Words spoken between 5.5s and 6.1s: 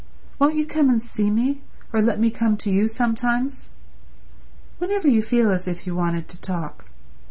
as if you